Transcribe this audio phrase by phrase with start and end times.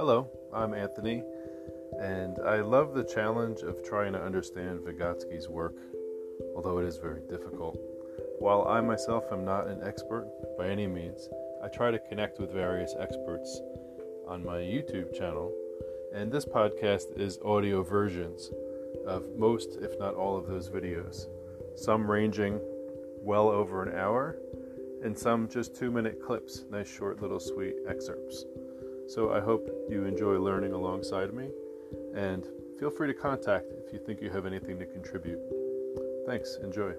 [0.00, 1.22] Hello, I'm Anthony,
[2.00, 5.76] and I love the challenge of trying to understand Vygotsky's work,
[6.56, 7.78] although it is very difficult.
[8.38, 10.26] While I myself am not an expert
[10.56, 11.28] by any means,
[11.62, 13.60] I try to connect with various experts
[14.26, 15.52] on my YouTube channel,
[16.14, 18.50] and this podcast is audio versions
[19.06, 21.26] of most, if not all, of those videos,
[21.76, 22.58] some ranging
[23.18, 24.38] well over an hour,
[25.04, 28.46] and some just two minute clips, nice short little sweet excerpts.
[29.10, 31.48] So I hope you enjoy learning alongside me,
[32.14, 32.46] and
[32.78, 35.40] feel free to contact if you think you have anything to contribute.
[36.26, 36.92] Thanks, enjoy.